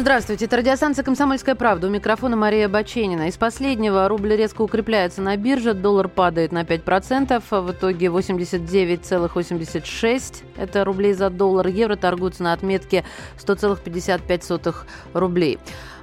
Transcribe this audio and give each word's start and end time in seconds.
Здравствуйте, 0.00 0.44
это 0.44 0.58
радиостанция 0.58 1.02
«Комсомольская 1.02 1.56
правда». 1.56 1.88
У 1.88 1.90
микрофона 1.90 2.36
Мария 2.36 2.68
Баченина. 2.68 3.26
Из 3.26 3.36
последнего 3.36 4.06
рубль 4.06 4.36
резко 4.36 4.62
укрепляется 4.62 5.22
на 5.22 5.36
бирже, 5.36 5.74
доллар 5.74 6.06
падает 6.06 6.52
на 6.52 6.62
5%, 6.62 7.42
в 7.50 7.72
итоге 7.72 8.06
89,86 8.06 10.44
это 10.56 10.84
рублей 10.84 11.14
за 11.14 11.30
доллар. 11.30 11.66
Евро 11.66 11.96
торгуются 11.96 12.44
на 12.44 12.52
отметке 12.52 13.04
100,55 13.38 14.76
рублей. 15.14 15.58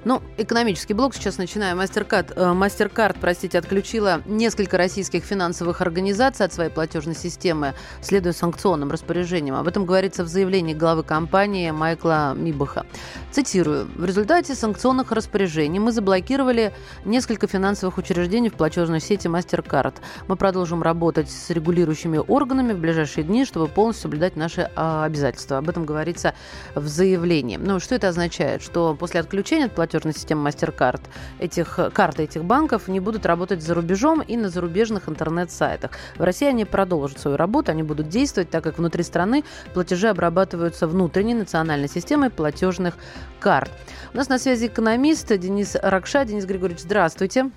Ну, 0.05 0.21
экономический 0.37 0.93
блок 0.93 1.15
сейчас. 1.15 1.39
Мастеркард, 1.39 2.31
э, 2.35 2.53
Мастеркард, 2.53 3.17
простите, 3.19 3.57
отключила 3.57 4.21
несколько 4.27 4.77
российских 4.77 5.23
финансовых 5.23 5.81
организаций 5.81 6.45
от 6.45 6.53
своей 6.53 6.69
платежной 6.69 7.15
системы, 7.15 7.73
следуя 8.01 8.31
санкционным 8.31 8.91
распоряжениям. 8.91 9.55
Об 9.55 9.67
этом 9.67 9.87
говорится 9.87 10.23
в 10.23 10.27
заявлении 10.27 10.75
главы 10.75 11.01
компании 11.01 11.71
Майкла 11.71 12.35
Мибаха. 12.35 12.85
Цитирую. 13.31 13.87
В 13.95 14.05
результате 14.05 14.53
санкционных 14.53 15.11
распоряжений 15.11 15.79
мы 15.79 15.91
заблокировали 15.91 16.71
несколько 17.03 17.47
финансовых 17.47 17.97
учреждений 17.97 18.49
в 18.49 18.53
платежной 18.53 18.99
сети 18.99 19.27
Мастеркард. 19.27 20.01
Мы 20.27 20.35
продолжим 20.35 20.83
работать 20.83 21.31
с 21.31 21.49
регулирующими 21.49 22.19
органами 22.19 22.73
в 22.73 22.77
ближайшие 22.77 23.23
дни, 23.23 23.43
чтобы 23.43 23.67
полностью 23.67 24.03
соблюдать 24.03 24.35
наши 24.35 24.69
а, 24.75 25.03
обязательства. 25.03 25.57
Об 25.57 25.67
этом 25.67 25.83
говорится 25.83 26.35
в 26.75 26.85
заявлении. 26.85 27.57
Ну, 27.57 27.79
что 27.79 27.95
это 27.95 28.09
означает? 28.09 28.61
Что 28.61 28.93
после 28.93 29.19
отключения 29.19 29.65
от 29.65 29.73
платежной 29.73 29.94
платежной 29.95 30.13
системы 30.13 30.49
MasterCard, 30.49 31.01
этих, 31.39 31.79
карты 31.93 32.23
этих 32.23 32.43
банков 32.43 32.87
не 32.87 32.99
будут 32.99 33.25
работать 33.25 33.61
за 33.61 33.73
рубежом 33.73 34.21
и 34.21 34.35
на 34.35 34.49
зарубежных 34.49 35.07
интернет-сайтах. 35.07 35.91
В 36.17 36.23
России 36.23 36.47
они 36.47 36.65
продолжат 36.65 37.19
свою 37.19 37.37
работу, 37.37 37.71
они 37.71 37.83
будут 37.83 38.09
действовать, 38.09 38.49
так 38.49 38.63
как 38.63 38.77
внутри 38.77 39.03
страны 39.03 39.43
платежи 39.73 40.09
обрабатываются 40.09 40.87
внутренней 40.87 41.33
национальной 41.33 41.87
системой 41.87 42.29
платежных 42.29 42.95
карт. 43.39 43.71
У 44.13 44.17
нас 44.17 44.27
на 44.27 44.37
связи 44.37 44.67
экономист 44.67 45.35
Денис 45.37 45.75
Ракша. 45.81 46.25
Денис 46.25 46.45
Григорьевич, 46.45 46.83
здравствуйте. 46.83 47.51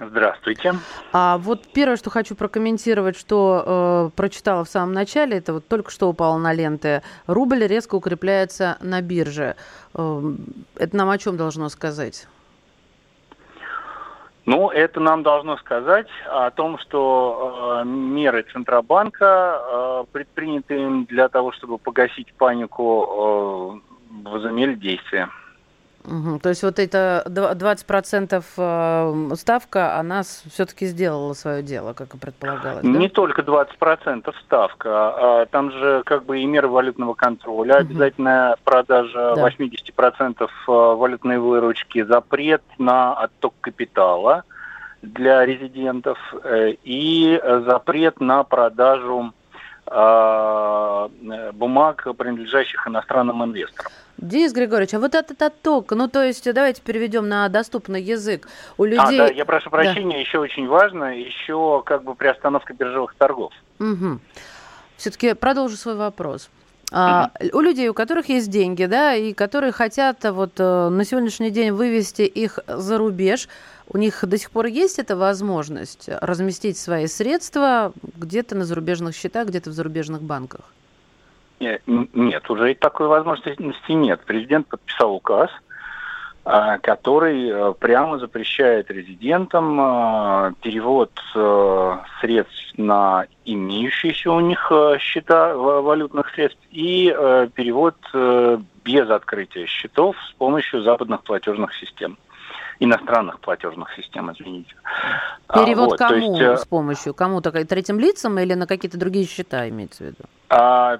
Здравствуйте. 0.00 0.74
А 1.12 1.38
вот 1.38 1.66
первое, 1.72 1.96
что 1.96 2.10
хочу 2.10 2.34
прокомментировать, 2.34 3.16
что 3.16 4.10
э, 4.12 4.16
прочитала 4.16 4.64
в 4.64 4.68
самом 4.68 4.92
начале, 4.92 5.38
это 5.38 5.52
вот 5.54 5.68
только 5.68 5.90
что 5.90 6.08
упало 6.08 6.38
на 6.38 6.52
ленты. 6.52 7.02
Рубль 7.26 7.66
резко 7.66 7.94
укрепляется 7.94 8.76
на 8.80 9.00
бирже. 9.00 9.56
Э, 9.94 10.22
это 10.76 10.96
нам 10.96 11.10
о 11.10 11.18
чем 11.18 11.36
должно 11.36 11.68
сказать? 11.68 12.26
Ну, 14.46 14.68
это 14.68 15.00
нам 15.00 15.22
должно 15.22 15.56
сказать 15.56 16.08
о 16.26 16.50
том, 16.50 16.78
что 16.78 17.80
э, 17.82 17.88
меры 17.88 18.44
Центробанка, 18.52 19.58
э, 19.58 20.04
предпринятые 20.12 21.06
для 21.06 21.28
того, 21.28 21.52
чтобы 21.52 21.78
погасить 21.78 22.32
панику, 22.34 23.80
э, 23.80 24.28
возымели 24.28 24.74
действие. 24.74 25.30
Угу. 26.06 26.40
То 26.40 26.50
есть 26.50 26.62
вот 26.62 26.78
эта 26.78 27.24
20% 27.26 28.44
э, 28.56 29.34
ставка, 29.36 29.98
она 29.98 30.22
все-таки 30.22 30.86
сделала 30.86 31.32
свое 31.32 31.62
дело, 31.62 31.94
как 31.94 32.14
и 32.14 32.18
предполагалось, 32.18 32.82
да? 32.82 32.88
Не 32.88 33.08
только 33.08 33.42
20% 33.42 34.34
ставка, 34.44 35.40
а 35.40 35.46
там 35.46 35.70
же 35.70 36.02
как 36.04 36.24
бы 36.24 36.40
и 36.40 36.44
меры 36.44 36.68
валютного 36.68 37.14
контроля, 37.14 37.76
угу. 37.76 37.80
обязательная 37.80 38.56
продажа 38.64 39.34
да. 39.34 39.48
80% 39.48 40.42
э, 40.42 40.48
валютной 40.66 41.38
выручки, 41.38 42.02
запрет 42.02 42.62
на 42.78 43.14
отток 43.14 43.54
капитала 43.60 44.44
для 45.00 45.44
резидентов 45.46 46.18
э, 46.42 46.74
и 46.82 47.40
запрет 47.66 48.20
на 48.20 48.44
продажу 48.44 49.32
бумаг, 51.52 52.06
принадлежащих 52.16 52.86
иностранным 52.86 53.44
инвесторам. 53.44 53.92
Денис 54.16 54.52
Григорьевич, 54.52 54.94
а 54.94 55.00
вот 55.00 55.14
этот 55.14 55.42
отток, 55.42 55.90
ну 55.92 56.08
то 56.08 56.22
есть 56.22 56.50
давайте 56.52 56.80
переведем 56.80 57.28
на 57.28 57.48
доступный 57.48 58.00
язык. 58.00 58.48
У 58.78 58.84
людей... 58.84 59.20
А, 59.20 59.26
да, 59.26 59.32
я 59.32 59.44
прошу 59.44 59.70
прощения, 59.70 60.14
да. 60.14 60.20
еще 60.20 60.38
очень 60.38 60.68
важно, 60.68 61.18
еще 61.18 61.82
как 61.84 62.04
бы 62.04 62.14
приостановка 62.14 62.74
биржевых 62.74 63.14
торгов. 63.16 63.52
Угу. 63.80 64.20
Все-таки 64.96 65.34
продолжу 65.34 65.76
свой 65.76 65.96
вопрос. 65.96 66.48
А, 66.92 67.30
у 67.52 67.60
людей, 67.60 67.88
у 67.88 67.94
которых 67.94 68.28
есть 68.28 68.50
деньги, 68.50 68.84
да, 68.84 69.14
и 69.14 69.32
которые 69.32 69.72
хотят 69.72 70.22
вот 70.22 70.52
э, 70.58 70.88
на 70.90 71.04
сегодняшний 71.04 71.50
день 71.50 71.72
вывести 71.72 72.22
их 72.22 72.60
за 72.68 72.98
рубеж, 72.98 73.48
у 73.88 73.98
них 73.98 74.24
до 74.24 74.38
сих 74.38 74.50
пор 74.50 74.66
есть 74.66 74.98
эта 74.98 75.16
возможность 75.16 76.08
разместить 76.20 76.78
свои 76.78 77.06
средства 77.06 77.92
где-то 78.16 78.54
на 78.54 78.64
зарубежных 78.64 79.14
счетах, 79.14 79.48
где-то 79.48 79.70
в 79.70 79.72
зарубежных 79.72 80.22
банках? 80.22 80.62
Нет, 81.60 82.50
уже 82.50 82.74
такой 82.74 83.08
возможности 83.08 83.92
нет. 83.92 84.20
Президент 84.26 84.66
подписал 84.66 85.14
указ, 85.14 85.50
а, 86.46 86.76
который 86.78 87.48
э, 87.48 87.72
прямо 87.78 88.18
запрещает 88.18 88.90
резидентам 88.90 89.80
а, 89.80 90.52
перевод 90.60 91.10
э, 91.34 91.96
средств 92.20 92.76
на 92.76 93.24
имеющиеся 93.46 94.30
у 94.30 94.40
них 94.40 94.70
э, 94.70 94.98
счета 94.98 95.56
валютных 95.56 96.28
средств 96.34 96.60
и 96.70 97.06
перевод 97.54 97.94
без 98.84 99.08
открытия 99.08 99.64
счетов 99.64 100.16
с 100.28 100.32
помощью 100.34 100.82
западных 100.82 101.22
платежных 101.22 101.74
систем 101.76 102.18
иностранных 102.80 103.40
платежных 103.40 103.92
систем, 103.94 104.32
извините. 104.32 104.74
А, 105.48 105.64
Перевод 105.64 105.90
вот, 105.90 105.98
кому 105.98 106.36
есть, 106.36 106.62
с 106.62 106.66
помощью? 106.66 107.14
Кому? 107.14 107.40
то 107.40 107.52
Третьим 107.64 107.98
лицам 107.98 108.38
или 108.38 108.54
на 108.54 108.66
какие-то 108.66 108.98
другие 108.98 109.26
счета 109.26 109.68
имеется 109.68 110.04
в 110.04 110.06
виду? 110.08 110.24
А, 110.48 110.98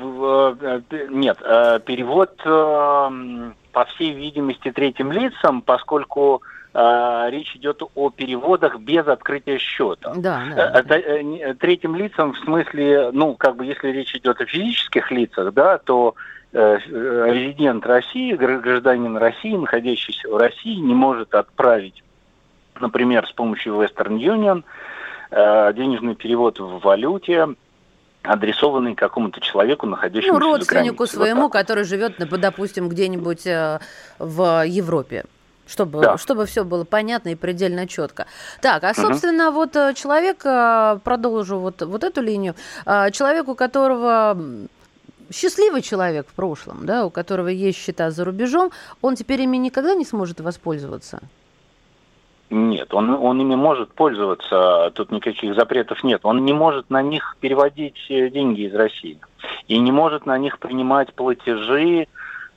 Э, 0.00 0.80
нет, 1.10 1.38
э, 1.42 1.80
перевод, 1.84 2.40
э, 2.44 3.52
по 3.72 3.84
всей 3.86 4.12
видимости, 4.12 4.70
третьим 4.70 5.12
лицам, 5.12 5.62
поскольку 5.62 6.42
речь 6.74 7.56
идет 7.56 7.82
о 7.94 8.10
переводах 8.10 8.78
без 8.78 9.06
открытия 9.06 9.58
счета. 9.58 10.12
Да, 10.14 10.42
да, 10.54 10.82
да. 10.82 11.54
Третьим 11.54 11.96
лицам 11.96 12.34
в 12.34 12.38
смысле, 12.38 13.10
ну, 13.12 13.34
как 13.34 13.56
бы, 13.56 13.64
если 13.64 13.88
речь 13.88 14.14
идет 14.14 14.40
о 14.40 14.46
физических 14.46 15.10
лицах, 15.10 15.52
да, 15.54 15.78
то 15.78 16.14
резидент 16.52 17.86
России, 17.86 18.34
гражданин 18.34 19.16
России, 19.16 19.56
находящийся 19.56 20.28
в 20.28 20.36
России, 20.36 20.76
не 20.76 20.94
может 20.94 21.34
отправить, 21.34 22.04
например, 22.80 23.26
с 23.26 23.32
помощью 23.32 23.74
Western 23.74 24.18
Union 24.18 24.62
денежный 25.74 26.14
перевод 26.14 26.58
в 26.58 26.78
валюте 26.80 27.48
адресованный 28.22 28.94
какому-то 28.94 29.40
человеку, 29.40 29.86
находящемуся 29.86 30.40
ну, 30.40 30.52
родственнику 30.52 31.06
своему, 31.06 31.42
вот 31.42 31.52
который 31.52 31.84
живет, 31.84 32.16
допустим, 32.18 32.88
где-нибудь 32.88 33.46
э, 33.46 33.80
в 34.18 34.64
Европе 34.66 35.24
чтобы, 35.68 36.00
да. 36.00 36.18
чтобы 36.18 36.46
все 36.46 36.64
было 36.64 36.84
понятно 36.84 37.28
и 37.28 37.34
предельно 37.34 37.86
четко. 37.86 38.26
Так, 38.60 38.82
а 38.84 38.94
собственно, 38.94 39.48
угу. 39.48 39.58
вот 39.58 39.76
э, 39.76 39.94
человек, 39.94 40.44
э, 40.44 40.98
продолжу 41.04 41.58
вот, 41.58 41.82
вот 41.82 42.02
эту 42.02 42.22
линию, 42.22 42.54
человек, 42.84 43.48
у 43.48 43.54
которого 43.54 44.36
счастливый 45.32 45.82
человек 45.82 46.26
в 46.28 46.32
прошлом, 46.32 46.86
да, 46.86 47.04
у 47.04 47.10
которого 47.10 47.48
есть 47.48 47.78
счета 47.78 48.10
за 48.10 48.24
рубежом, 48.24 48.70
он 49.02 49.14
теперь 49.14 49.42
ими 49.42 49.56
никогда 49.56 49.94
не 49.94 50.04
сможет 50.04 50.40
воспользоваться? 50.40 51.20
Нет, 52.50 52.94
он, 52.94 53.10
он 53.10 53.40
ими 53.40 53.56
может 53.56 53.92
пользоваться, 53.92 54.90
тут 54.94 55.12
никаких 55.12 55.54
запретов 55.54 56.02
нет. 56.02 56.20
Он 56.24 56.46
не 56.46 56.54
может 56.54 56.88
на 56.88 57.02
них 57.02 57.36
переводить 57.40 58.06
э, 58.08 58.30
деньги 58.30 58.62
из 58.62 58.74
России. 58.74 59.20
И 59.66 59.78
не 59.78 59.92
может 59.92 60.24
на 60.24 60.38
них 60.38 60.58
принимать 60.58 61.12
платежи, 61.12 62.06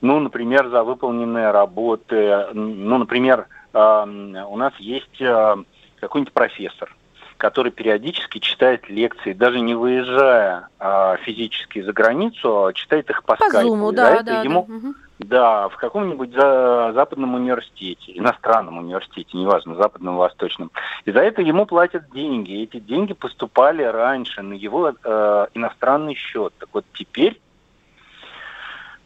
ну, 0.02 0.20
например, 0.20 0.70
за 0.70 0.84
выполненные 0.84 1.52
работы. 1.52 2.48
Ну, 2.54 2.98
например, 2.98 3.48
у 3.74 4.58
нас 4.58 4.74
есть 4.80 5.22
э, 5.22 5.56
какой-нибудь 6.02 6.34
профессор, 6.34 6.94
который 7.38 7.72
периодически 7.72 8.40
читает 8.40 8.90
лекции, 8.90 9.34
даже 9.34 9.62
не 9.62 9.74
выезжая 9.74 10.68
а, 10.78 11.16
физически 11.18 11.82
за 11.82 11.94
границу, 11.94 12.66
а 12.66 12.74
читает 12.74 13.10
их 13.10 13.24
по, 13.24 13.36
по 13.36 13.48
скайпу. 13.48 13.70
Зуму, 13.70 13.92
да, 13.92 14.22
да, 14.22 14.42
ему, 14.42 14.66
да. 14.68 14.76
Угу. 14.76 14.94
Да, 15.20 15.70
в 15.70 15.78
каком-нибудь 15.78 16.34
за, 16.34 16.92
западном 16.94 17.36
университете, 17.36 18.18
иностранном 18.18 18.80
университете, 18.80 19.38
неважно, 19.38 19.76
западном, 19.76 20.18
восточном. 20.18 20.72
И 21.06 21.12
за 21.12 21.20
это 21.20 21.44
ему 21.44 21.68
платят 21.68 22.10
деньги. 22.12 22.64
Эти 22.64 22.80
деньги 22.80 23.14
поступали 23.14 23.84
раньше 23.84 24.42
на 24.42 24.54
его 24.54 24.92
э, 24.92 25.48
иностранный 25.54 26.16
счет. 26.16 26.54
Так 26.58 26.70
вот 26.74 26.86
теперь, 26.94 27.40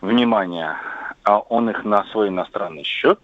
внимание, 0.06 0.76
а 1.24 1.40
он 1.40 1.70
их 1.70 1.84
на 1.84 2.04
свой 2.06 2.30
иностранный 2.30 2.84
счет, 2.84 3.20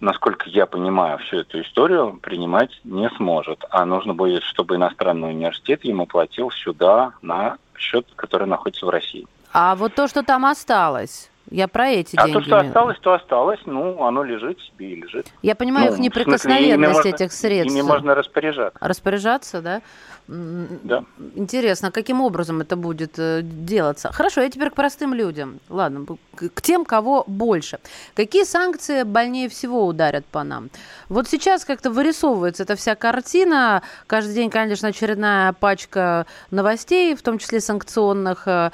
насколько 0.00 0.48
я 0.48 0.66
понимаю 0.66 1.18
всю 1.18 1.38
эту 1.38 1.62
историю, 1.62 2.18
принимать 2.20 2.70
не 2.84 3.08
сможет. 3.10 3.64
А 3.70 3.84
нужно 3.84 4.14
будет, 4.14 4.42
чтобы 4.42 4.76
иностранный 4.76 5.30
университет 5.30 5.84
ему 5.84 6.06
платил 6.06 6.50
сюда 6.50 7.12
на 7.22 7.58
счет, 7.76 8.06
который 8.16 8.46
находится 8.46 8.86
в 8.86 8.90
России. 8.90 9.26
А 9.52 9.74
вот 9.74 9.94
то, 9.94 10.08
что 10.08 10.22
там 10.22 10.44
осталось, 10.44 11.30
Я 11.50 11.68
про 11.68 11.88
эти 11.88 12.14
а 12.16 12.26
деньги. 12.26 12.36
А 12.36 12.40
то, 12.40 12.46
что 12.46 12.56
осталось, 12.58 12.98
то 13.00 13.12
осталось. 13.14 13.60
Ну, 13.64 14.04
оно 14.04 14.22
лежит 14.22 14.60
себе 14.60 14.92
и 14.92 14.96
лежит. 14.96 15.26
Я 15.42 15.54
понимаю 15.54 15.88
ну, 15.88 15.94
их 15.94 15.98
неприкосновенность 16.00 16.92
смысле, 16.92 17.10
этих 17.12 17.32
средств. 17.32 17.74
Ими 17.74 17.82
можно 17.82 18.14
распоряжаться. 18.14 18.78
Распоряжаться, 18.80 19.62
да? 19.62 19.80
Да. 20.28 21.04
Интересно, 21.36 21.90
каким 21.90 22.20
образом 22.20 22.60
это 22.60 22.76
будет 22.76 23.18
э, 23.18 23.40
делаться? 23.42 24.12
Хорошо, 24.12 24.42
я 24.42 24.50
теперь 24.50 24.68
к 24.68 24.74
простым 24.74 25.14
людям. 25.14 25.58
Ладно, 25.70 26.04
к 26.34 26.60
тем, 26.60 26.84
кого 26.84 27.24
больше. 27.26 27.78
Какие 28.14 28.44
санкции 28.44 29.04
больнее 29.04 29.48
всего 29.48 29.86
ударят 29.86 30.26
по 30.26 30.44
нам? 30.44 30.68
Вот 31.08 31.28
сейчас 31.28 31.64
как-то 31.64 31.90
вырисовывается 31.90 32.64
эта 32.64 32.76
вся 32.76 32.94
картина. 32.94 33.82
Каждый 34.06 34.34
день, 34.34 34.50
конечно, 34.50 34.88
очередная 34.88 35.54
пачка 35.54 36.26
новостей, 36.50 37.14
в 37.14 37.22
том 37.22 37.38
числе 37.38 37.60
санкционных. 37.60 38.46
Э, 38.46 38.70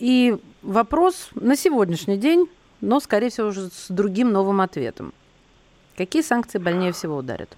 и 0.00 0.36
вопрос 0.62 1.28
на 1.36 1.54
сегодняшний 1.54 2.16
день, 2.16 2.50
но, 2.80 2.98
скорее 2.98 3.30
всего, 3.30 3.48
уже 3.48 3.68
с 3.68 3.86
другим 3.88 4.32
новым 4.32 4.60
ответом. 4.60 5.14
Какие 5.96 6.22
санкции 6.22 6.58
больнее 6.58 6.92
всего 6.92 7.18
ударят? 7.18 7.56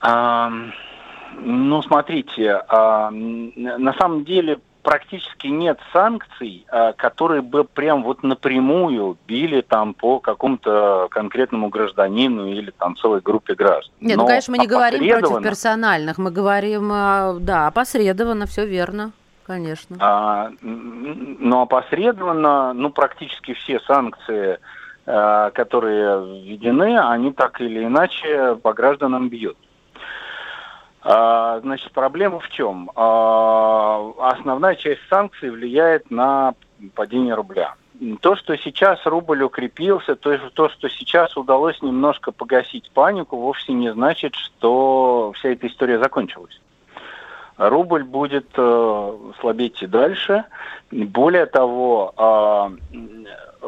Um... 0.00 0.70
Ну, 1.38 1.82
смотрите, 1.82 2.62
а, 2.68 3.10
на 3.10 3.92
самом 3.94 4.24
деле 4.24 4.58
практически 4.82 5.46
нет 5.46 5.78
санкций, 5.92 6.64
а, 6.70 6.92
которые 6.92 7.42
бы 7.42 7.64
прям 7.64 8.02
вот 8.02 8.22
напрямую 8.22 9.16
били 9.26 9.60
там 9.60 9.94
по 9.94 10.18
какому-то 10.20 11.08
конкретному 11.10 11.68
гражданину 11.68 12.46
или 12.46 12.70
там 12.70 12.96
целой 12.96 13.20
группе 13.20 13.54
граждан. 13.54 13.92
Нет, 14.00 14.16
ну, 14.16 14.26
конечно, 14.26 14.52
мы 14.52 14.58
не 14.58 14.66
говорим 14.66 15.20
против 15.20 15.42
персональных, 15.42 16.18
мы 16.18 16.30
говорим, 16.30 16.90
а, 16.92 17.34
да, 17.40 17.66
опосредованно, 17.66 18.46
все 18.46 18.66
верно. 18.66 19.12
Конечно. 19.46 19.96
А, 19.98 20.52
но 20.62 21.62
опосредованно, 21.62 22.72
ну, 22.72 22.90
практически 22.90 23.54
все 23.54 23.80
санкции, 23.80 24.58
которые 25.04 26.44
введены, 26.44 26.96
они 27.00 27.32
так 27.32 27.60
или 27.60 27.84
иначе 27.84 28.54
по 28.62 28.72
гражданам 28.74 29.28
бьют. 29.28 29.56
А, 31.02 31.60
значит, 31.60 31.92
проблема 31.92 32.40
в 32.40 32.48
чем? 32.50 32.90
А, 32.94 34.12
основная 34.18 34.74
часть 34.74 35.00
санкций 35.08 35.50
влияет 35.50 36.10
на 36.10 36.54
падение 36.94 37.34
рубля. 37.34 37.74
То, 38.20 38.34
что 38.36 38.56
сейчас 38.56 39.04
рубль 39.04 39.42
укрепился, 39.42 40.16
то, 40.16 40.36
то, 40.50 40.68
что 40.70 40.88
сейчас 40.88 41.36
удалось 41.36 41.80
немножко 41.82 42.32
погасить 42.32 42.90
панику, 42.92 43.36
вовсе 43.36 43.72
не 43.72 43.92
значит, 43.92 44.34
что 44.34 45.32
вся 45.36 45.50
эта 45.50 45.66
история 45.66 45.98
закончилась. 45.98 46.58
Рубль 47.58 48.04
будет 48.04 48.48
э, 48.56 49.18
слабеть 49.40 49.82
и 49.82 49.86
дальше. 49.86 50.44
Более 50.90 51.44
того, 51.44 52.14
э, 52.16 53.66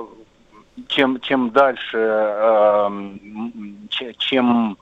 чем, 0.89 1.21
чем 1.21 1.51
дальше, 1.51 1.99
э, 1.99 2.91
чем, 4.19 4.79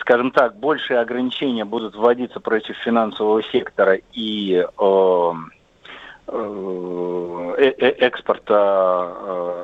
скажем 0.00 0.30
так, 0.30 0.56
большие 0.58 1.00
ограничения 1.00 1.64
будут 1.64 1.94
вводиться 1.94 2.40
против 2.40 2.76
финансового 2.78 3.42
сектора 3.42 3.98
и 4.12 4.64
э, 4.64 5.32
э, 6.28 7.54
э 7.58 7.90
экспорта 7.98 9.14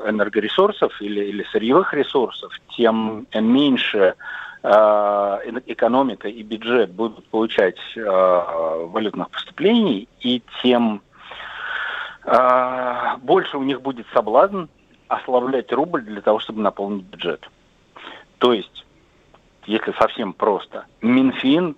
э, 0.05 0.11
энергоресурсов 0.11 1.00
или, 1.00 1.25
или 1.25 1.44
сырьевых 1.52 1.94
ресурсов, 1.94 2.52
тем 2.76 3.26
меньше 3.34 4.14
э, 4.62 4.69
экономика 5.67 6.28
и 6.28 6.43
бюджет 6.43 6.90
будут 6.90 7.26
получать 7.28 7.78
валютных 7.96 9.31
поступлений, 9.31 10.08
и 10.20 10.43
тем 10.62 11.02
больше 13.23 13.56
у 13.56 13.62
них 13.62 13.82
будет 13.82 14.05
соблазн 14.12 14.64
ослаблять 15.08 15.73
рубль 15.73 16.03
для 16.03 16.20
того, 16.20 16.38
чтобы 16.38 16.61
наполнить 16.62 17.05
бюджет. 17.05 17.49
То 18.38 18.53
есть, 18.53 18.85
если 19.67 19.93
совсем 19.93 20.32
просто, 20.32 20.87
Минфин, 21.00 21.76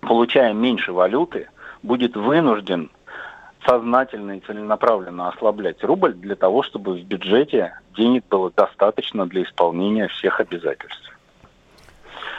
получая 0.00 0.52
меньше 0.52 0.92
валюты, 0.92 1.48
будет 1.82 2.16
вынужден 2.16 2.90
сознательно 3.66 4.36
и 4.36 4.40
целенаправленно 4.40 5.28
ослаблять 5.28 5.82
рубль 5.84 6.14
для 6.14 6.34
того, 6.34 6.62
чтобы 6.62 6.94
в 6.94 7.04
бюджете 7.04 7.78
денег 7.96 8.24
было 8.28 8.50
достаточно 8.50 9.26
для 9.26 9.42
исполнения 9.42 10.08
всех 10.08 10.40
обязательств. 10.40 11.13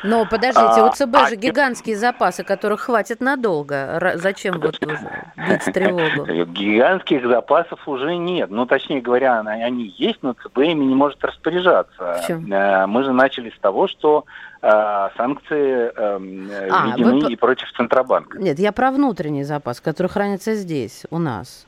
Но 0.03 0.25
подождите, 0.25 0.83
у 0.83 0.91
ЦБ 0.91 1.15
а, 1.15 1.29
же 1.29 1.35
гигантские 1.35 1.95
запасы, 1.95 2.43
которых 2.43 2.81
хватит 2.81 3.21
надолго. 3.21 4.13
Зачем 4.15 4.59
вот 4.59 4.79
бить 4.79 5.73
тревогу? 5.73 6.25
Гигантских 6.51 7.27
запасов 7.27 7.87
уже 7.87 8.15
нет. 8.15 8.49
Ну, 8.49 8.65
точнее 8.65 9.01
говоря, 9.01 9.39
они 9.39 9.93
есть, 9.97 10.19
но 10.21 10.33
ЦБ 10.33 10.57
ими 10.59 10.85
не 10.85 10.95
может 10.95 11.23
распоряжаться. 11.23 12.21
Э, 12.29 12.85
мы 12.85 13.03
же 13.03 13.11
начали 13.11 13.49
с 13.49 13.59
того, 13.59 13.87
что 13.87 14.25
э, 14.61 15.09
санкции 15.17 15.91
эм, 15.95 16.49
а, 16.71 16.87
введены 16.87 17.25
вы... 17.25 17.31
и 17.31 17.35
против 17.35 17.71
Центробанка. 17.73 18.39
Нет, 18.39 18.59
я 18.59 18.71
про 18.71 18.91
внутренний 18.91 19.43
запас, 19.43 19.81
который 19.81 20.07
хранится 20.07 20.55
здесь, 20.55 21.05
у 21.09 21.17
нас. 21.17 21.65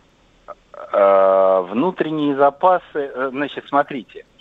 Э, 0.94 1.62
внутренние 1.70 2.36
запасы, 2.36 3.12
значит, 3.32 3.66
смотрите– 3.68 4.26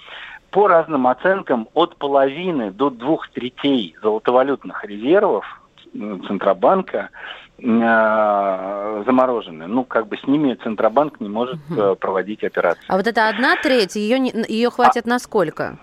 по 0.56 0.69
разным 0.69 1.06
оценкам 1.06 1.69
от 1.75 1.97
половины 1.97 2.70
до 2.70 2.88
двух 2.88 3.29
третей 3.29 3.94
золотовалютных 4.03 4.82
резервов 4.87 5.44
Центробанка 5.93 7.11
э, 7.58 9.03
заморожены. 9.05 9.67
Ну, 9.67 9.85
как 9.85 10.06
бы 10.06 10.17
с 10.17 10.26
ними 10.26 10.55
Центробанк 10.55 11.20
не 11.20 11.29
может 11.29 11.58
угу. 11.69 11.97
проводить 11.97 12.43
операции. 12.43 12.82
А 12.88 12.97
вот 12.97 13.06
это 13.06 13.29
одна 13.29 13.56
треть, 13.56 13.97
ее, 13.97 14.19
не, 14.19 14.32
ее 14.49 14.70
хватит 14.70 15.05
а... 15.05 15.11
на 15.11 15.19
сколько? 15.19 15.76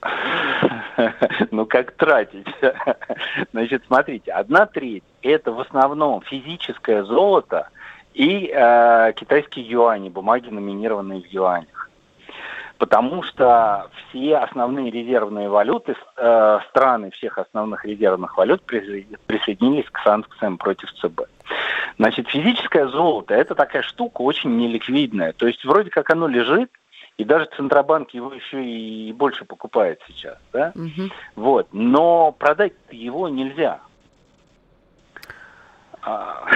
Ну, 1.50 1.64
как 1.66 1.92
тратить? 1.92 2.46
Значит, 3.52 3.84
смотрите, 3.86 4.32
одна 4.32 4.66
треть– 4.66 5.04
это 5.22 5.52
в 5.52 5.60
основном 5.60 6.22
физическое 6.22 7.04
золото 7.04 7.68
и 8.14 8.50
э, 8.52 9.12
китайские 9.14 9.68
юани, 9.68 10.08
бумаги, 10.08 10.48
номинированные 10.48 11.20
в 11.20 11.26
юанях 11.26 11.78
потому 12.78 13.22
что 13.22 13.90
все 14.08 14.38
основные 14.38 14.90
резервные 14.90 15.48
валюты, 15.48 15.96
э, 16.16 16.58
страны 16.70 17.10
всех 17.10 17.38
основных 17.38 17.84
резервных 17.84 18.36
валют 18.36 18.62
присоединились 18.62 19.90
к 19.90 19.98
санкциям 20.02 20.58
против 20.58 20.92
ЦБ. 20.94 21.22
Значит, 21.98 22.28
физическое 22.28 22.86
золото– 22.88 23.34
это 23.36 23.54
такая 23.54 23.82
штука 23.82 24.22
очень 24.22 24.56
неликвидная. 24.56 25.32
То 25.32 25.46
есть 25.46 25.64
вроде 25.64 25.90
как 25.90 26.10
оно 26.10 26.28
лежит, 26.28 26.70
и 27.16 27.24
даже 27.24 27.48
Центробанк 27.56 28.10
его 28.10 28.32
еще 28.32 28.64
и 28.64 29.12
больше 29.12 29.44
покупает 29.44 30.00
сейчас. 30.06 30.38
Да? 30.52 30.72
Угу. 30.76 31.10
Вот. 31.34 31.68
Но 31.72 32.30
продать 32.32 32.74
его 32.90 33.28
нельзя. 33.28 33.80
А, 36.02 36.46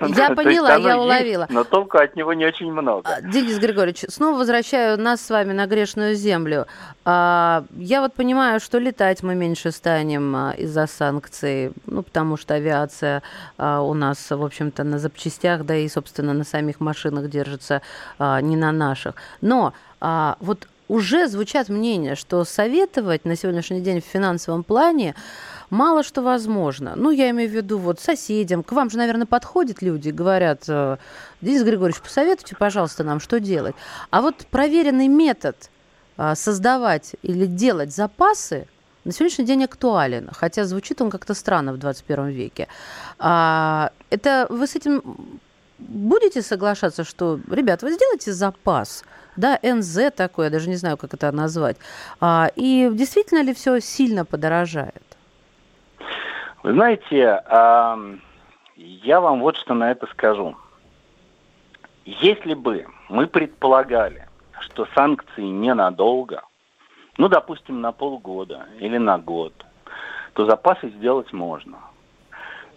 я 0.06 0.30
поняла, 0.30 0.74
я 0.76 0.98
уловила. 0.98 1.46
но 1.48 1.64
толку 1.64 1.98
от 1.98 2.16
него 2.16 2.32
не 2.34 2.44
очень 2.44 2.70
много. 2.70 3.08
А, 3.08 3.20
Денис 3.22 3.58
Григорьевич, 3.58 4.04
снова 4.08 4.38
возвращаю 4.38 4.98
нас 5.00 5.20
с 5.20 5.30
вами 5.30 5.52
на 5.52 5.66
грешную 5.66 6.14
землю. 6.14 6.66
А, 7.04 7.64
я 7.76 8.00
вот 8.00 8.14
понимаю, 8.14 8.60
что 8.60 8.78
летать 8.78 9.22
мы 9.22 9.34
меньше 9.34 9.70
станем 9.70 10.36
из-за 10.52 10.86
санкций, 10.86 11.72
ну, 11.86 12.02
потому 12.02 12.36
что 12.36 12.54
авиация 12.54 13.22
у 13.58 13.94
нас, 13.94 14.30
в 14.30 14.44
общем-то, 14.44 14.84
на 14.84 14.98
запчастях, 14.98 15.64
да 15.64 15.76
и, 15.76 15.88
собственно, 15.88 16.32
на 16.32 16.44
самих 16.44 16.80
машинах 16.80 17.28
держится 17.28 17.82
не 18.18 18.56
на 18.56 18.72
наших. 18.72 19.14
Но 19.40 19.72
вот 20.00 20.66
уже 20.88 21.28
звучат 21.28 21.68
мнения, 21.68 22.14
что 22.14 22.44
советовать 22.44 23.24
на 23.24 23.36
сегодняшний 23.36 23.80
день 23.80 24.00
в 24.00 24.04
финансовом 24.04 24.62
плане 24.62 25.14
мало 25.70 26.02
что 26.02 26.22
возможно. 26.22 26.94
Ну, 26.96 27.10
я 27.10 27.30
имею 27.30 27.50
в 27.50 27.52
виду 27.52 27.78
вот 27.78 28.00
соседям. 28.00 28.62
К 28.62 28.72
вам 28.72 28.90
же, 28.90 28.98
наверное, 28.98 29.26
подходят 29.26 29.82
люди, 29.82 30.10
говорят, 30.10 30.64
э, 30.68 30.96
Денис 31.40 31.62
Григорьевич, 31.62 32.02
посоветуйте, 32.02 32.56
пожалуйста, 32.56 33.04
нам, 33.04 33.20
что 33.20 33.40
делать. 33.40 33.74
А 34.10 34.20
вот 34.22 34.46
проверенный 34.50 35.08
метод 35.08 35.70
э, 36.16 36.34
создавать 36.34 37.16
или 37.22 37.46
делать 37.46 37.94
запасы 37.94 38.66
на 39.06 39.12
сегодняшний 39.12 39.44
день 39.44 39.64
актуален, 39.64 40.30
хотя 40.32 40.64
звучит 40.64 41.00
он 41.00 41.10
как-то 41.10 41.34
странно 41.34 41.72
в 41.72 41.78
21 41.78 42.26
веке. 42.28 42.66
А, 43.18 43.92
это 44.10 44.46
вы 44.50 44.66
с 44.66 44.74
этим 44.74 45.40
будете 45.78 46.42
соглашаться, 46.42 47.04
что, 47.04 47.38
ребят, 47.50 47.82
вы 47.82 47.92
сделайте 47.92 48.32
запас, 48.32 49.04
да, 49.36 49.58
НЗ 49.62 50.12
такое, 50.14 50.46
я 50.46 50.50
даже 50.50 50.68
не 50.68 50.76
знаю, 50.76 50.96
как 50.96 51.14
это 51.14 51.30
назвать, 51.30 51.76
а, 52.20 52.50
и 52.56 52.90
действительно 52.92 53.42
ли 53.42 53.54
все 53.54 53.80
сильно 53.80 54.24
подорожает? 54.24 55.05
Вы 56.66 56.72
знаете, 56.72 57.44
я 58.76 59.20
вам 59.20 59.40
вот 59.40 59.56
что 59.56 59.72
на 59.72 59.92
это 59.92 60.08
скажу. 60.08 60.56
Если 62.04 62.54
бы 62.54 62.88
мы 63.08 63.28
предполагали, 63.28 64.26
что 64.58 64.88
санкции 64.92 65.44
ненадолго, 65.44 66.42
ну, 67.18 67.28
допустим, 67.28 67.80
на 67.80 67.92
полгода 67.92 68.66
или 68.80 68.98
на 68.98 69.16
год, 69.16 69.52
то 70.32 70.44
запасы 70.44 70.88
сделать 70.88 71.32
можно. 71.32 71.78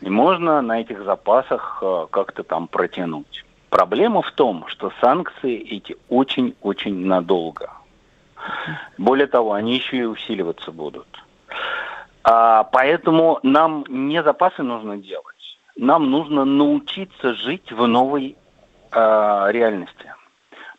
И 0.02 0.10
можно 0.12 0.62
на 0.62 0.82
этих 0.82 1.04
запасах 1.04 1.80
э, 1.82 2.06
как-то 2.12 2.44
там 2.44 2.68
протянуть. 2.68 3.44
Проблема 3.72 4.22
в 4.22 4.32
том, 4.34 4.68
что 4.68 4.94
санкции 5.02 5.58
эти 5.68 5.98
очень-очень 6.10 7.08
надолго. 7.08 7.72
Более 9.00 9.26
того, 9.26 9.54
они 9.54 9.78
еще 9.78 9.98
и 9.98 10.04
усиливаться 10.04 10.72
будут. 10.72 11.08
А, 12.32 12.64
поэтому 12.66 13.40
нам 13.42 13.84
не 13.90 14.22
запасы 14.22 14.62
нужно 14.62 14.98
делать. 14.98 15.26
Нам 15.76 16.12
нужно 16.12 16.46
научиться 16.46 17.34
жить 17.34 17.72
в 17.72 17.88
новой 17.88 18.38
а, 18.92 19.48
реальности. 19.50 20.14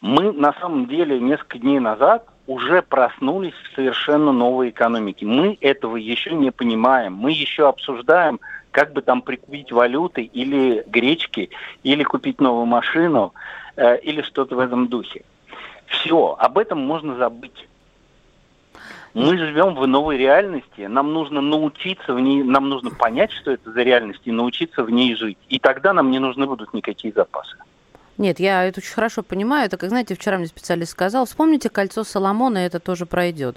Мы 0.00 0.30
на 0.32 0.52
самом 0.60 0.86
деле 0.86 1.18
несколько 1.18 1.58
дней 1.58 1.80
назад 1.80 2.24
уже 2.46 2.82
проснулись 2.82 3.54
в 3.54 3.74
совершенно 3.74 4.30
новой 4.30 4.68
экономике. 4.68 5.26
Мы 5.26 5.58
этого 5.60 5.96
еще 5.96 6.34
не 6.34 6.52
понимаем. 6.52 7.14
Мы 7.14 7.32
еще 7.32 7.66
обсуждаем, 7.66 8.38
как 8.70 8.92
бы 8.92 9.02
там 9.02 9.20
прикупить 9.20 9.72
валюты 9.72 10.22
или 10.22 10.84
гречки, 10.86 11.50
или 11.82 12.04
купить 12.04 12.40
новую 12.40 12.66
машину, 12.66 13.34
э, 13.74 13.98
или 14.02 14.22
что-то 14.22 14.54
в 14.54 14.60
этом 14.60 14.86
духе. 14.86 15.24
Все, 15.86 16.36
об 16.38 16.58
этом 16.58 16.78
можно 16.86 17.16
забыть. 17.16 17.66
Мы 19.14 19.36
живем 19.36 19.74
в 19.74 19.86
новой 19.86 20.16
реальности, 20.16 20.82
нам 20.82 21.12
нужно 21.12 21.40
научиться 21.40 22.14
в 22.14 22.20
ней, 22.20 22.42
нам 22.42 22.68
нужно 22.68 22.90
понять, 22.90 23.32
что 23.32 23.50
это 23.50 23.72
за 23.72 23.82
реальность, 23.82 24.20
и 24.24 24.30
научиться 24.30 24.84
в 24.84 24.90
ней 24.90 25.16
жить. 25.16 25.38
И 25.48 25.58
тогда 25.58 25.92
нам 25.92 26.10
не 26.10 26.18
нужны 26.18 26.46
будут 26.46 26.72
никакие 26.74 27.12
запасы. 27.12 27.56
Нет, 28.18 28.38
я 28.38 28.64
это 28.64 28.80
очень 28.80 28.92
хорошо 28.92 29.22
понимаю. 29.22 29.66
Это, 29.66 29.78
как 29.78 29.88
знаете, 29.88 30.14
вчера 30.14 30.36
мне 30.36 30.46
специалист 30.46 30.92
сказал, 30.92 31.24
вспомните 31.24 31.70
кольцо 31.70 32.04
Соломона, 32.04 32.58
и 32.58 32.66
это 32.66 32.78
тоже 32.78 33.06
пройдет 33.06 33.56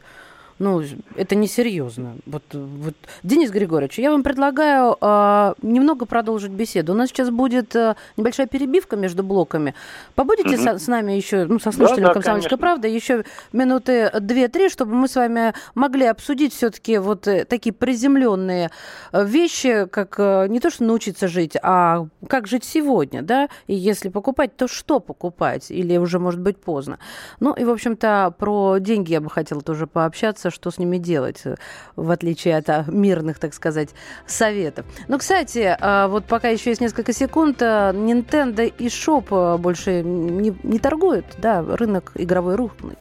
ну, 0.60 0.82
это 1.16 1.36
несерьезно. 1.36 2.16
Вот, 2.26 2.44
вот, 2.52 2.94
Денис 3.24 3.52
Григорьевич, 3.52 4.00
я 4.00 4.12
вам 4.12 4.24
предлагаю 4.24 4.98
э, 5.00 5.54
немного 5.62 6.06
продолжить 6.06 6.52
беседу. 6.52 6.94
У 6.94 6.96
нас 6.96 7.10
сейчас 7.10 7.30
будет 7.30 7.76
э, 7.76 7.96
небольшая 8.18 8.48
перебивка 8.48 8.96
между 8.96 9.24
блоками. 9.24 9.74
Побудете 10.16 10.56
mm-hmm. 10.56 10.80
с, 10.80 10.84
с 10.84 10.88
нами 10.88 11.14
еще, 11.14 11.46
ну, 11.46 11.60
со 11.60 11.72
слушателями 11.72 12.08
да, 12.08 12.08
да, 12.10 12.14
«Комсомольской 12.14 12.58
правды», 12.58 12.88
еще 12.88 13.26
минуты 13.52 14.12
две-три, 14.20 14.70
чтобы 14.70 14.94
мы 14.96 15.08
с 15.08 15.16
вами 15.16 15.54
могли 15.76 16.06
обсудить 16.06 16.54
все-таки 16.54 16.98
вот 16.98 17.28
э, 17.28 17.46
такие 17.46 17.74
приземленные 17.74 18.70
э, 19.12 19.26
вещи, 19.26 19.88
как 19.90 20.16
э, 20.18 20.48
не 20.50 20.60
то, 20.60 20.70
что 20.70 20.84
научиться 20.84 21.28
жить, 21.28 21.58
а 21.62 22.08
как 22.28 22.48
жить 22.48 22.64
сегодня, 22.64 23.22
да? 23.22 23.50
И 23.68 23.76
если 23.76 24.10
покупать, 24.10 24.56
то 24.56 24.68
что 24.68 25.00
покупать? 25.00 25.72
Или 25.72 25.98
уже, 25.98 26.20
может 26.20 26.40
быть, 26.40 26.58
поздно? 26.58 27.00
Ну, 27.40 27.54
и, 27.54 27.64
в 27.64 27.70
общем-то, 27.70 28.34
про 28.38 28.78
деньги 28.80 29.12
я 29.12 29.22
бы 29.22 29.30
хотела 29.30 29.62
тоже 29.62 29.88
пообщаться 29.88 30.43
разбираться, 30.44 30.52
что 30.52 30.72
с 30.72 30.78
ними 30.78 30.98
делать, 30.98 31.42
э, 31.46 31.56
в 31.96 32.12
отличие 32.12 32.58
от 32.58 32.70
а, 32.70 32.86
мирных, 32.88 33.40
так 33.40 33.54
сказать, 33.54 33.90
советов. 34.28 34.86
Но, 35.08 35.18
кстати, 35.18 35.76
а, 35.80 36.08
вот 36.08 36.26
пока 36.26 36.50
еще 36.50 36.72
есть 36.72 36.82
несколько 36.82 37.14
секунд, 37.14 37.62
а, 37.62 37.92
Nintendo 37.94 38.66
и 38.66 38.88
Shop 38.88 39.58
больше 39.58 40.02
не, 40.04 40.54
не 40.64 40.80
торгуют, 40.80 41.26
да, 41.38 41.62
рынок 41.62 42.12
игровой 42.16 42.56
рухнул. 42.56 42.94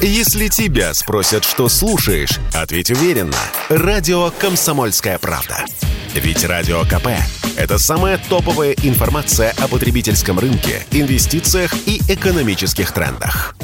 Если 0.00 0.48
тебя 0.48 0.92
спросят, 0.92 1.44
что 1.44 1.68
слушаешь, 1.68 2.38
ответь 2.52 2.90
уверенно. 2.90 3.36
Радио 3.70 4.30
«Комсомольская 4.38 5.18
правда». 5.18 5.64
Ведь 6.14 6.44
Радио 6.44 6.82
КП– 6.82 7.08
это 7.56 7.78
самая 7.78 8.18
топовая 8.28 8.74
информация 8.82 9.54
о 9.58 9.68
потребительском 9.68 10.38
рынке, 10.38 10.84
инвестициях 10.90 11.74
и 11.86 12.00
экономических 12.08 12.92
трендах. 12.92 13.56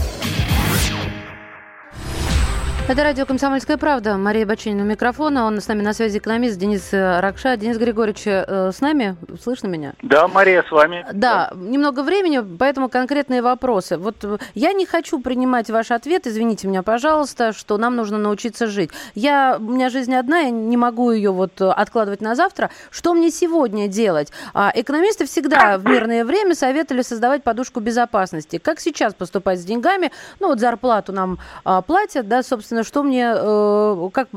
Это 2.90 3.04
радио 3.04 3.24
«Комсомольская 3.24 3.76
правда». 3.76 4.16
Мария 4.16 4.44
Бачинина 4.44 4.82
у 4.82 4.84
микрофона. 4.84 5.46
Он 5.46 5.60
с 5.60 5.68
нами 5.68 5.80
на 5.80 5.92
связи 5.92 6.18
экономист 6.18 6.58
Денис 6.58 6.92
э, 6.92 7.20
Ракша. 7.20 7.56
Денис 7.56 7.78
Григорьевич, 7.78 8.22
э, 8.26 8.72
с 8.72 8.80
нами? 8.80 9.16
Слышно 9.40 9.68
меня? 9.68 9.92
Да, 10.02 10.26
Мария, 10.26 10.64
с 10.68 10.72
вами. 10.72 11.06
Да, 11.12 11.52
да, 11.52 11.56
немного 11.56 12.02
времени, 12.02 12.40
поэтому 12.58 12.88
конкретные 12.88 13.42
вопросы. 13.42 13.96
Вот 13.96 14.16
э, 14.24 14.38
я 14.54 14.72
не 14.72 14.86
хочу 14.86 15.20
принимать 15.20 15.70
ваш 15.70 15.92
ответ, 15.92 16.26
извините 16.26 16.66
меня, 16.66 16.82
пожалуйста, 16.82 17.52
что 17.52 17.78
нам 17.78 17.94
нужно 17.94 18.18
научиться 18.18 18.66
жить. 18.66 18.90
Я, 19.14 19.58
у 19.60 19.70
меня 19.70 19.88
жизнь 19.88 20.12
одна, 20.12 20.40
я 20.40 20.50
не 20.50 20.76
могу 20.76 21.12
ее 21.12 21.30
вот 21.30 21.62
откладывать 21.62 22.20
на 22.20 22.34
завтра. 22.34 22.70
Что 22.90 23.14
мне 23.14 23.30
сегодня 23.30 23.86
делать? 23.86 24.32
А 24.52 24.72
экономисты 24.74 25.26
всегда 25.26 25.78
в 25.78 25.84
мирное 25.84 26.24
время 26.24 26.56
советовали 26.56 27.02
создавать 27.02 27.44
подушку 27.44 27.78
безопасности. 27.78 28.58
Как 28.58 28.80
сейчас 28.80 29.14
поступать 29.14 29.60
с 29.60 29.64
деньгами? 29.64 30.10
Ну 30.40 30.48
вот 30.48 30.58
зарплату 30.58 31.12
нам 31.12 31.38
а, 31.64 31.82
платят, 31.82 32.26
да, 32.26 32.42
собственно, 32.42 32.79
собственно, 32.80 32.84
что 32.84 33.02
мне, 33.02 33.32
э, 33.36 34.10
как 34.12 34.28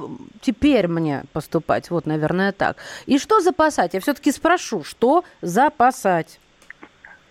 теперь 0.42 0.88
мне 0.88 1.24
поступать? 1.34 1.90
Вот, 1.90 2.06
наверное, 2.06 2.52
так. 2.52 2.78
И 3.06 3.18
что 3.18 3.40
запасать? 3.40 3.94
Я 3.94 4.00
все-таки 4.00 4.32
спрошу, 4.32 4.84
что 4.84 5.24
запасать? 5.42 6.40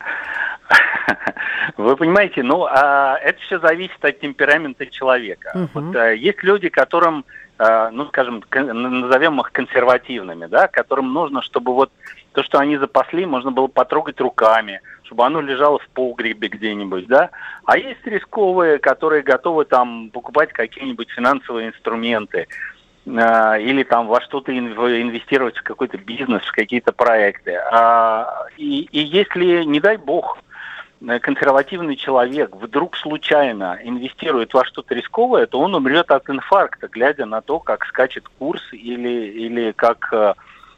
Вы 1.76 1.96
понимаете, 1.96 2.42
ну, 2.42 2.64
а, 2.64 3.18
это 3.18 3.38
все 3.40 3.58
зависит 3.58 4.04
от 4.04 4.20
темперамента 4.20 4.86
человека. 4.86 5.52
Угу. 5.54 5.68
Вот, 5.74 5.96
а, 5.96 6.12
есть 6.12 6.42
люди, 6.42 6.68
которым, 6.68 7.24
а, 7.58 7.90
ну, 7.90 8.06
скажем, 8.06 8.42
назовем 8.50 9.40
их 9.40 9.52
консервативными, 9.52 10.46
да, 10.46 10.68
которым 10.68 11.12
нужно, 11.12 11.42
чтобы 11.42 11.74
вот 11.74 11.90
то, 12.32 12.42
что 12.42 12.58
они 12.58 12.76
запасли, 12.76 13.26
можно 13.26 13.50
было 13.50 13.66
потрогать 13.66 14.20
руками, 14.20 14.80
чтобы 15.04 15.24
оно 15.24 15.40
лежало 15.40 15.78
в 15.78 15.88
погребе 15.88 16.48
где-нибудь, 16.48 17.06
да. 17.06 17.30
А 17.64 17.76
есть 17.78 18.04
рисковые, 18.04 18.78
которые 18.78 19.22
готовы 19.22 19.64
там 19.64 20.10
покупать 20.10 20.52
какие-нибудь 20.52 21.10
финансовые 21.10 21.68
инструменты 21.68 22.48
э, 23.06 23.62
или 23.62 23.82
там 23.82 24.06
во 24.06 24.20
что-то 24.20 24.56
инвестировать 24.56 25.58
в 25.58 25.62
какой-то 25.62 25.98
бизнес, 25.98 26.42
в 26.42 26.52
какие-то 26.52 26.92
проекты. 26.92 27.56
А, 27.70 28.46
и, 28.56 28.88
и 28.90 29.00
если, 29.00 29.64
не 29.64 29.80
дай 29.80 29.96
бог, 29.96 30.38
консервативный 31.20 31.96
человек 31.96 32.54
вдруг 32.54 32.96
случайно 32.96 33.78
инвестирует 33.82 34.54
во 34.54 34.64
что-то 34.64 34.94
рисковое, 34.94 35.46
то 35.46 35.60
он 35.60 35.74
умрет 35.74 36.10
от 36.10 36.28
инфаркта, 36.30 36.88
глядя 36.88 37.26
на 37.26 37.40
то, 37.40 37.58
как 37.58 37.84
скачет 37.86 38.24
курс 38.38 38.62
или, 38.72 39.26
или 39.30 39.72
как, 39.72 40.08
э, 40.12 40.16
э 40.16 40.34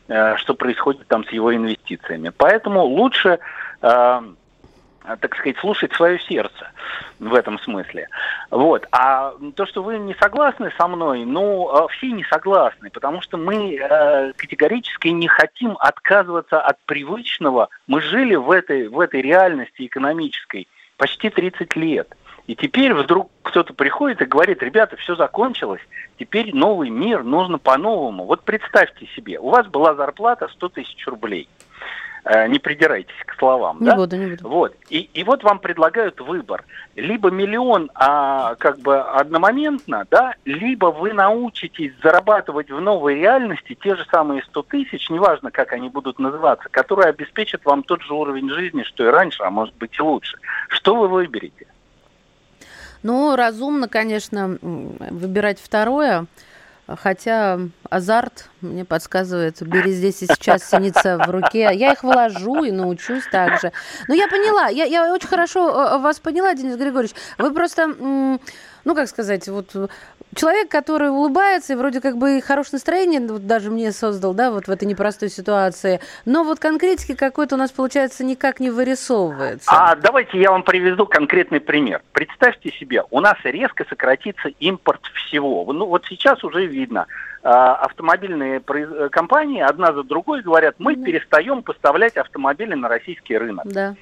что 0.06 0.54
происходит 0.54 1.06
там 1.08 1.24
с 1.24 1.30
его 1.30 1.54
инвестициями. 1.54 2.30
Поэтому 2.36 2.82
лучше 2.84 3.38
э, 3.80 4.20
так 5.04 5.36
сказать, 5.36 5.58
слушать 5.58 5.92
свое 5.92 6.18
сердце 6.20 6.70
в 7.18 7.34
этом 7.34 7.58
смысле. 7.58 8.08
Вот. 8.50 8.86
А 8.90 9.34
то, 9.54 9.66
что 9.66 9.82
вы 9.82 9.98
не 9.98 10.14
согласны 10.14 10.72
со 10.78 10.88
мной, 10.88 11.24
ну, 11.24 11.70
э, 11.70 11.88
все 11.92 12.10
не 12.10 12.24
согласны, 12.24 12.90
потому 12.90 13.20
что 13.20 13.36
мы 13.36 13.76
э, 13.76 14.32
категорически 14.32 15.08
не 15.08 15.28
хотим 15.28 15.76
отказываться 15.78 16.60
от 16.60 16.78
привычного. 16.86 17.68
Мы 17.86 18.00
жили 18.00 18.34
в 18.34 18.50
этой, 18.50 18.88
в 18.88 18.98
этой 18.98 19.20
реальности 19.20 19.86
экономической 19.86 20.68
почти 20.96 21.28
30 21.28 21.76
лет. 21.76 22.08
И 22.46 22.54
теперь 22.54 22.92
вдруг 22.92 23.30
кто-то 23.42 23.72
приходит 23.72 24.20
и 24.20 24.26
говорит, 24.26 24.62
ребята, 24.62 24.96
все 24.96 25.16
закончилось, 25.16 25.80
теперь 26.18 26.54
новый 26.54 26.90
мир, 26.90 27.22
нужно 27.22 27.58
по-новому. 27.58 28.24
Вот 28.24 28.42
представьте 28.42 29.06
себе, 29.16 29.38
у 29.38 29.48
вас 29.48 29.66
была 29.66 29.94
зарплата 29.94 30.48
100 30.48 30.68
тысяч 30.68 31.06
рублей– 31.06 31.48
Э, 32.24 32.48
не 32.48 32.58
придирайтесь 32.58 33.14
к 33.26 33.34
словам. 33.38 33.78
Не 33.80 33.86
да? 33.86 33.96
буду, 33.96 34.16
не 34.16 34.26
буду. 34.26 34.48
Вот. 34.48 34.74
И, 34.88 35.10
и 35.12 35.24
вот 35.24 35.42
вам 35.42 35.58
предлагают 35.58 36.20
выбор. 36.20 36.64
Либо 36.96 37.30
миллион 37.30 37.90
а, 37.94 38.54
как 38.54 38.78
бы 38.78 38.98
одномоментно, 38.98 40.06
да, 40.10 40.34
либо 40.46 40.86
вы 40.86 41.12
научитесь 41.12 41.92
зарабатывать 42.02 42.70
в 42.70 42.80
новой 42.80 43.16
реальности 43.16 43.76
те 43.80 43.94
же 43.94 44.06
самые 44.10 44.42
100 44.42 44.62
тысяч, 44.62 45.10
неважно, 45.10 45.50
как 45.50 45.72
они 45.72 45.90
будут 45.90 46.18
называться, 46.18 46.68
которые 46.70 47.10
обеспечат 47.10 47.64
вам 47.66 47.82
тот 47.82 48.00
же 48.00 48.14
уровень 48.14 48.48
жизни, 48.48 48.84
что 48.84 49.04
и 49.04 49.10
раньше, 49.10 49.42
а 49.42 49.50
может 49.50 49.74
быть 49.74 49.98
и 49.98 50.02
лучше. 50.02 50.38
Что 50.68 50.94
вы 50.96 51.08
выберете? 51.08 51.66
Ну, 53.04 53.36
разумно, 53.36 53.86
конечно, 53.86 54.58
выбирать 54.62 55.60
второе. 55.60 56.26
Хотя 56.86 57.60
азарт 57.88 58.48
мне 58.62 58.84
подсказывает, 58.84 59.62
бери 59.62 59.92
здесь 59.92 60.22
и 60.22 60.26
сейчас 60.26 60.68
синица 60.68 61.18
в 61.18 61.30
руке. 61.30 61.70
Я 61.72 61.92
их 61.92 62.02
вложу 62.02 62.64
и 62.64 62.70
научусь 62.70 63.24
также. 63.30 63.72
Но 64.08 64.14
я 64.14 64.26
поняла, 64.28 64.68
я, 64.68 64.84
я 64.84 65.12
очень 65.12 65.28
хорошо 65.28 65.68
э, 65.68 65.98
вас 65.98 66.18
поняла, 66.18 66.54
Денис 66.54 66.76
Григорьевич. 66.76 67.14
Вы 67.38 67.54
просто, 67.54 67.88
ну 67.88 68.94
как 68.94 69.08
сказать, 69.08 69.48
вот 69.48 69.90
человек, 70.34 70.68
который 70.68 71.10
улыбается 71.10 71.72
и 71.72 71.76
вроде 71.76 72.00
как 72.00 72.16
бы 72.16 72.40
хорошее 72.40 72.74
настроение 72.74 73.20
вот 73.20 73.46
даже 73.46 73.70
мне 73.70 73.92
создал, 73.92 74.34
да, 74.34 74.50
вот 74.50 74.66
в 74.66 74.70
этой 74.70 74.86
непростой 74.86 75.30
ситуации. 75.30 76.00
Но 76.24 76.44
вот 76.44 76.58
конкретики 76.58 77.14
какой-то 77.14 77.54
у 77.54 77.58
нас, 77.58 77.70
получается, 77.70 78.24
никак 78.24 78.60
не 78.60 78.70
вырисовывается. 78.70 79.70
А 79.70 79.94
давайте 79.96 80.38
я 80.38 80.50
вам 80.50 80.62
приведу 80.62 81.06
конкретный 81.06 81.60
пример. 81.60 82.02
Представьте 82.12 82.70
себе, 82.70 83.04
у 83.10 83.20
нас 83.20 83.36
резко 83.44 83.84
сократится 83.88 84.48
импорт 84.60 85.00
всего. 85.14 85.70
Ну 85.72 85.86
вот 85.86 86.04
сейчас 86.06 86.42
уже 86.44 86.66
видно, 86.66 87.06
а, 87.42 87.74
автомобильные 87.74 88.60
компании 89.10 89.60
одна 89.60 89.92
за 89.92 90.02
другой 90.02 90.42
говорят, 90.42 90.76
мы 90.78 90.94
mm-hmm. 90.94 91.04
перестаем 91.04 91.62
поставлять 91.62 92.16
автомобили 92.16 92.74
на 92.74 92.88
российский 92.88 93.36
рынок. 93.36 93.66
Да. 93.66 93.94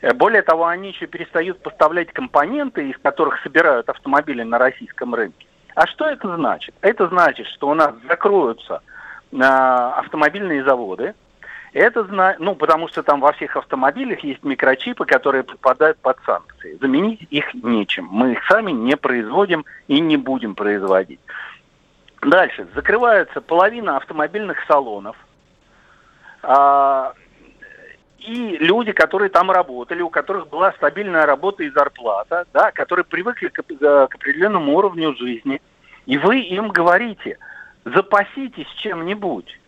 Э, 0.00 0.12
более 0.12 0.42
того, 0.42 0.66
они 0.66 0.90
еще 0.90 1.06
перестают 1.06 1.60
поставлять 1.60 2.12
компоненты, 2.12 2.90
из 2.90 2.98
которых 2.98 3.42
собирают 3.42 3.88
автомобили 3.88 4.42
на 4.42 4.58
российском 4.58 5.14
рынке. 5.14 5.46
А 5.74 5.86
что 5.86 6.06
это 6.06 6.36
значит? 6.36 6.74
Это 6.80 7.08
значит, 7.08 7.46
что 7.48 7.68
у 7.68 7.74
нас 7.74 7.94
закроются 8.08 8.80
э, 9.32 9.36
автомобильные 9.38 10.64
заводы, 10.64 11.14
Это, 11.72 12.04
ну, 12.38 12.54
потому 12.54 12.86
что 12.88 13.02
там 13.02 13.20
во 13.20 13.32
всех 13.32 13.56
автомобилях 13.56 14.20
есть 14.20 14.44
микрочипы, 14.44 15.04
которые 15.04 15.42
попадают 15.42 15.98
под 15.98 16.18
санкции. 16.24 16.78
Заменить 16.80 17.26
их 17.30 17.52
нечем. 17.54 18.06
Мы 18.10 18.32
их 18.32 18.46
сами 18.46 18.70
не 18.70 18.96
производим 18.96 19.64
и 19.88 19.98
не 19.98 20.16
будем 20.16 20.54
производить. 20.54 21.20
Дальше. 22.22 22.68
Закрывается 22.74 23.40
половина 23.40 23.96
автомобильных 23.96 24.58
салонов. 24.68 25.16
А, 26.42 27.12
и 28.26 28.56
люди, 28.58 28.92
которые 28.92 29.28
там 29.28 29.50
работали, 29.50 30.00
у 30.00 30.08
которых 30.08 30.48
была 30.48 30.72
стабильная 30.72 31.26
работа 31.26 31.62
и 31.62 31.70
зарплата, 31.70 32.46
да, 32.52 32.72
которые 32.72 33.04
привыкли 33.04 33.48
к, 33.48 33.62
к 33.62 34.14
определенному 34.14 34.74
уровню 34.76 35.14
жизни, 35.16 35.60
и 36.06 36.16
вы 36.16 36.40
им 36.40 36.68
говорите, 36.68 37.38
запаситесь 37.84 38.68
чем-нибудь. 38.78 39.58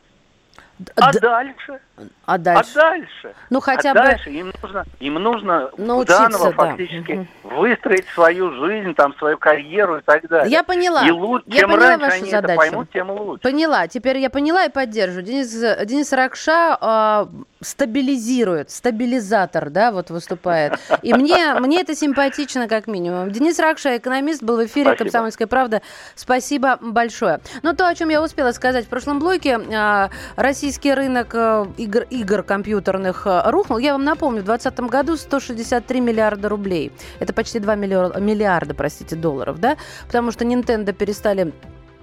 А 0.96 1.12
дальше? 1.12 1.80
А 2.26 2.38
дальше? 2.38 2.72
А 2.74 2.80
дальше? 2.80 3.34
Ну 3.50 3.60
хотя 3.60 3.92
а 3.92 3.94
бы... 3.94 4.00
дальше 4.00 4.30
им 4.30 4.52
нужно, 4.60 4.84
им 5.00 5.14
нужно 5.14 5.70
Научиться, 5.78 6.22
заново 6.22 6.50
да. 6.50 6.52
фактически 6.52 7.28
угу. 7.44 7.54
выстроить 7.56 8.06
свою 8.08 8.52
жизнь, 8.52 8.94
там 8.94 9.14
свою 9.16 9.38
карьеру 9.38 9.98
и 9.98 10.00
так 10.02 10.26
далее. 10.28 10.50
Я 10.50 10.62
поняла. 10.62 11.06
И 11.06 11.10
лучше, 11.10 11.44
я 11.46 11.60
чем 11.60 11.70
поняла 11.70 11.88
раньше 11.88 12.04
вашу 12.04 12.16
они 12.16 12.30
задачу. 12.30 12.52
это 12.52 12.56
поймут, 12.56 12.90
тем 12.92 13.10
лучше. 13.10 13.42
Поняла. 13.42 13.86
Теперь 13.86 14.18
я 14.18 14.28
поняла 14.28 14.64
и 14.64 14.68
поддерживаю. 14.68 15.24
Денис, 15.24 15.50
Денис 15.86 16.12
Ракша 16.12 16.78
э, 16.80 17.26
стабилизирует, 17.60 18.70
стабилизатор, 18.70 19.70
да, 19.70 19.92
вот 19.92 20.10
выступает. 20.10 20.78
И 21.02 21.14
мне, 21.14 21.54
мне 21.60 21.80
это 21.80 21.94
симпатично 21.94 22.68
как 22.68 22.88
минимум. 22.88 23.30
Денис 23.30 23.58
Ракша, 23.58 23.96
экономист, 23.96 24.42
был 24.42 24.56
в 24.56 24.66
эфире 24.66 24.86
Спасибо. 24.86 24.96
«Комсомольская 25.04 25.46
правда». 25.46 25.82
Спасибо 26.14 26.78
большое. 26.80 27.40
Но 27.62 27.72
то, 27.72 27.88
о 27.88 27.94
чем 27.94 28.08
я 28.08 28.22
успела 28.22 28.52
сказать 28.52 28.86
в 28.86 28.88
прошлом 28.88 29.18
блоке, 29.18 29.58
э, 29.58 30.08
российский 30.36 30.92
рынок 30.92 31.28
э, 31.32 31.66
игр, 31.86 32.06
игр 32.10 32.42
компьютерных 32.42 33.26
э, 33.26 33.42
рухнул. 33.46 33.78
Я 33.78 33.92
вам 33.92 34.04
напомню, 34.04 34.42
в 34.42 34.44
2020 34.44 34.80
году 34.90 35.16
163 35.16 36.00
миллиарда 36.00 36.48
рублей. 36.48 36.92
Это 37.20 37.32
почти 37.32 37.58
2 37.58 37.74
миллиарда, 37.76 38.20
миллиарда 38.20 38.74
простите, 38.74 39.16
долларов, 39.16 39.58
да? 39.58 39.76
Потому 40.06 40.30
что 40.32 40.44
Nintendo 40.44 40.92
перестали 40.92 41.52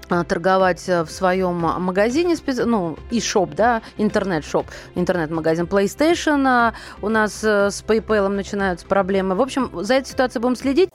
э, 0.10 0.24
торговать 0.24 0.88
в 0.88 1.08
своем 1.08 1.56
магазине, 1.56 2.36
ну, 2.66 2.98
и 3.12 3.22
шоп, 3.22 3.54
да, 3.56 3.82
интернет-шоп, 3.98 4.66
интернет-магазин 4.96 5.66
PlayStation. 5.66 6.44
А 6.48 6.74
у 7.02 7.10
нас 7.10 7.44
э, 7.44 7.70
с 7.70 7.84
PayPal 7.84 8.28
начинаются 8.30 8.86
проблемы. 8.86 9.36
В 9.36 9.42
общем, 9.42 9.70
за 9.74 9.96
этой 9.96 10.10
ситуацией 10.10 10.42
будем 10.42 10.56
следить. 10.56 10.90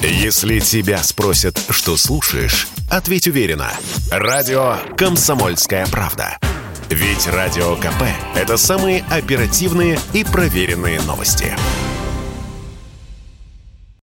Если 0.00 0.60
тебя 0.60 0.98
спросят, 0.98 1.58
что 1.70 1.96
слушаешь, 1.96 2.68
ответь 2.90 3.26
уверенно. 3.26 3.70
Радио 4.10 4.76
«Комсомольская 4.96 5.86
правда». 5.90 6.38
Ведь 6.90 7.26
Радио 7.26 7.76
КП– 7.76 8.02
это 8.34 8.56
самые 8.56 9.04
оперативные 9.10 9.98
и 10.14 10.24
проверенные 10.24 10.98
новости. 11.02 11.54